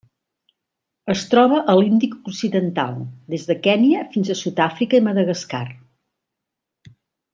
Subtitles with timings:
[1.13, 2.97] Es troba a l'Índic occidental:
[3.35, 5.65] des de Kenya fins a Sud-àfrica i Madagascar.